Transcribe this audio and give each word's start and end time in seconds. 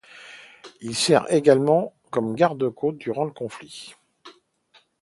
Il 0.81 0.95
sert 0.95 1.31
également 1.31 1.93
comme 2.09 2.33
garde-côte 2.33 2.97
durant 2.97 3.23
le 3.25 3.29
conflit. 3.31 3.93